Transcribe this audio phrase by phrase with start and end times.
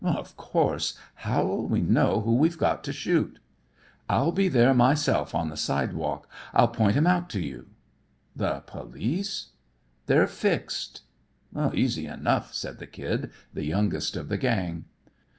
[0.03, 0.97] "Of course.
[1.13, 3.37] How'll we know who we've got to shoot?"
[4.09, 6.27] "I'll be there myself on the sidewalk.
[6.55, 7.67] I'll point him out to you."
[8.35, 9.49] "The police?"
[10.07, 11.03] "They're fixed."
[11.75, 14.85] "Easy enough," said the Kid, the youngest of the gang.